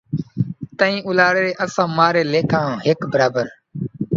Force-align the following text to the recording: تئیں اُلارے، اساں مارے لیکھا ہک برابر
تئیں 0.77 0.99
اُلارے، 1.07 1.47
اساں 1.63 1.89
مارے 1.97 2.23
لیکھا 2.31 2.61
ہک 2.85 2.99
برابر 3.11 3.45